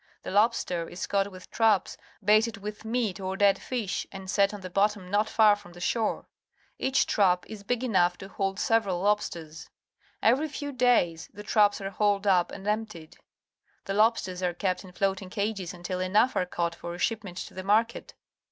The 0.23 0.31
lobster 0.31 0.89
is 0.89 1.05
caught 1.05 1.29
with 1.31 1.51
traps 1.51 1.95
baited 2.25 2.57
with 2.57 2.83
meat 2.83 3.19
or 3.19 3.37
dead 3.37 3.59
fish 3.59 4.07
and 4.11 4.31
set 4.31 4.51
on 4.51 4.61
the 4.61 4.69
bottom 4.71 5.11
not 5.11 5.29
far 5.29 5.55
from 5.55 5.79
shore. 5.79 6.25
Each 6.79 7.05
trap 7.05 7.45
is 7.47 7.61
big 7.61 7.83
enough 7.83 8.17
to 8.17 8.27
hold 8.27 8.55
THE 8.57 8.61
OCEAN 8.61 8.63
45 8.63 8.65
several 8.81 8.99
lobsters. 9.01 9.69
Every 10.23 10.47
few 10.47 10.71
days 10.71 11.29
the 11.31 11.43
traps 11.43 11.79
are 11.81 11.91
hauled 11.91 12.25
up 12.25 12.51
and 12.51 12.65
emptied. 12.67 13.19
The 13.85 13.93
lobsters 13.93 14.41
are 14.41 14.55
kept 14.55 14.83
in 14.83 14.91
floating 14.91 15.29
cages 15.29 15.71
until 15.71 15.99
enough 15.99 16.35
are 16.35 16.47
caught 16.47 16.73
for 16.73 16.95
a 16.95 16.97
shipment 16.97 17.37
to 17.37 17.53
the 17.53 17.63
marliet. 17.63 18.15